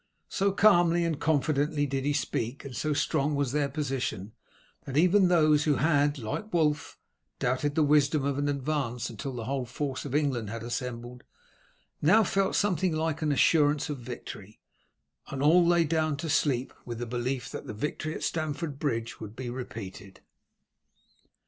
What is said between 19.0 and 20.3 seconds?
would be repeated.